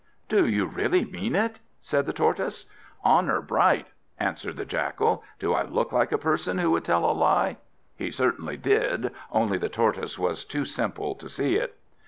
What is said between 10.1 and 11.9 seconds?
was too simple to see it.